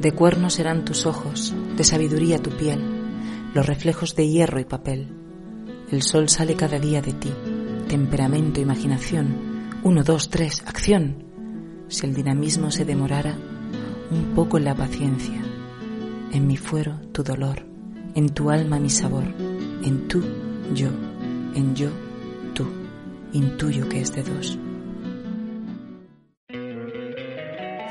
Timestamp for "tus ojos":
0.84-1.54